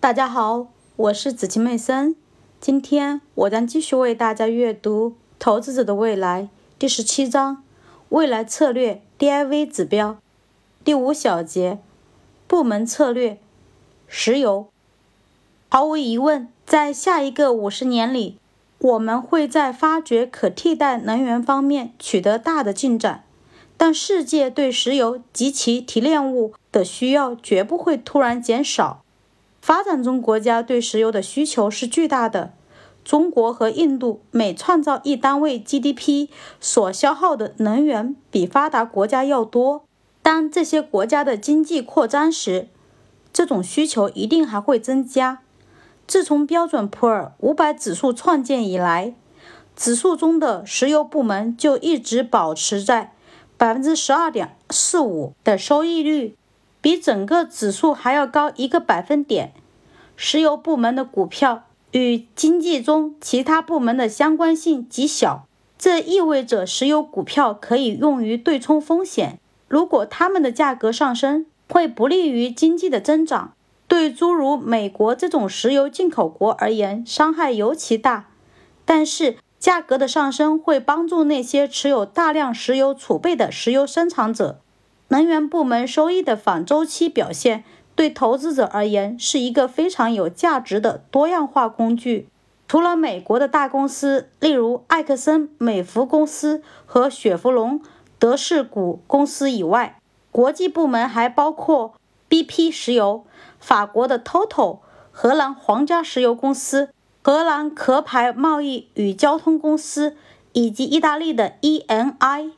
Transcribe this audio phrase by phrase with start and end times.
[0.00, 2.16] 大家好，我是紫晴妹森。
[2.58, 6.44] 今天我将继续为大家阅读《投资者的未来》
[6.78, 7.62] 第十七章
[8.08, 10.16] “未来策略 DIV 指标”
[10.82, 11.80] 第五小节
[12.48, 13.38] “部门策略”。
[14.08, 14.70] 石油。
[15.68, 18.38] 毫无疑问，在下一个五十年里，
[18.78, 23.24] 我们会在发掘可替代能源方面取得大的进展。
[23.76, 29.02] 但世界对石油及其提炼物的需要绝不会突然减少。
[29.60, 32.54] 发展中国家对石油的需求是巨大的。
[33.04, 36.28] 中国和印度每创造一单位 GDP
[36.60, 39.84] 所消耗的能源比发达国家要多。
[40.22, 42.68] 当这些国家的经济扩张时，
[43.32, 45.40] 这种需求一定还会增加。
[46.06, 49.14] 自从标准普尔五百指数创建以来，
[49.74, 53.14] 指数中的石油部门就一直保持在
[53.56, 56.36] 百分之十二点四五的收益率。
[56.82, 59.52] 比整个指数还要高一个百分点。
[60.22, 65.46] 石油部门的股票与经济中其他部门的相关性极小，
[65.78, 69.40] 这意味着石油股票可以用于对冲风险。
[69.66, 73.54] 如果它们的价格上升，会不利于经济的增长。
[73.88, 78.28] 对诸如美国这种石油进口国而言，伤害尤其大。
[78.84, 84.60] 但是，价格的上升会帮助那些持有大量石油储备的石油生产者。
[85.08, 87.64] 能源部门收益的反周期表现，
[88.00, 92.28] 对投资者而言是一个非常有价值的多样化工具。
[92.66, 97.82] 除了美国的大公司，例如埃克森美孚公司和雪佛龙
[98.18, 100.00] 德士古公司以外，
[100.32, 101.92] 国际部门还包括
[102.30, 103.26] BP 石油、
[103.58, 104.78] 法国的 Total、
[105.12, 106.88] 荷兰皇家石油公司、
[107.20, 110.16] 荷兰壳牌贸易与交通公司
[110.54, 112.52] 以及意大利的 ENI。